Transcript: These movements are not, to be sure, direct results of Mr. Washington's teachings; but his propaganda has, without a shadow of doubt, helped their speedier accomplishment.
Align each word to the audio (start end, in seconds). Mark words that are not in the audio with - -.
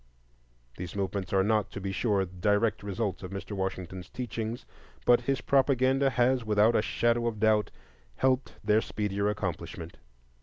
These 0.77 0.95
movements 0.95 1.31
are 1.31 1.43
not, 1.43 1.69
to 1.73 1.79
be 1.79 1.91
sure, 1.91 2.25
direct 2.25 2.81
results 2.81 3.21
of 3.21 3.29
Mr. 3.29 3.51
Washington's 3.51 4.09
teachings; 4.09 4.65
but 5.05 5.21
his 5.21 5.41
propaganda 5.41 6.09
has, 6.09 6.43
without 6.43 6.75
a 6.75 6.81
shadow 6.81 7.27
of 7.27 7.39
doubt, 7.39 7.69
helped 8.15 8.55
their 8.63 8.81
speedier 8.81 9.29
accomplishment. 9.29 9.97